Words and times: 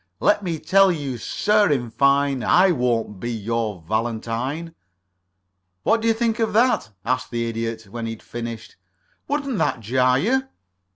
Let 0.19 0.41
me 0.41 0.57
tell 0.57 0.91
you, 0.91 1.19
sir, 1.19 1.71
in 1.71 1.91
fine, 1.91 2.41
I 2.41 2.71
won't 2.71 3.19
be 3.19 3.31
your 3.31 3.83
Valentine. 3.87 4.73
"What 5.83 6.01
do 6.01 6.07
you 6.07 6.13
think 6.15 6.39
of 6.39 6.53
that?" 6.53 6.89
asked 7.05 7.29
the 7.29 7.47
Idiot, 7.47 7.83
when 7.87 8.07
he 8.07 8.13
had 8.13 8.23
finished. 8.23 8.77
"Wouldn't 9.27 9.59
that 9.59 9.81
jar 9.81 10.17
you?" 10.17 10.47